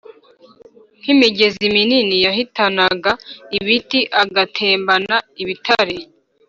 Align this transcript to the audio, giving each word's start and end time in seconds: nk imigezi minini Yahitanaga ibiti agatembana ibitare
nk 0.99 1.07
imigezi 1.13 1.63
minini 1.75 2.15
Yahitanaga 2.25 3.11
ibiti 3.57 3.99
agatembana 4.23 5.15
ibitare 5.41 5.97